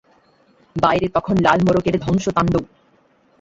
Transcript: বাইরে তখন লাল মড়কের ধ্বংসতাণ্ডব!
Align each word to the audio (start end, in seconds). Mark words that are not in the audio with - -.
বাইরে 0.75 1.07
তখন 1.15 1.35
লাল 1.37 1.59
মড়কের 1.63 1.95
ধ্বংসতাণ্ডব! 1.99 2.63